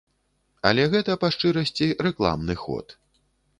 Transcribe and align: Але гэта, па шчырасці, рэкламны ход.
Але 0.69 0.83
гэта, 0.93 1.17
па 1.25 1.29
шчырасці, 1.35 1.91
рэкламны 2.09 2.59
ход. 2.65 2.99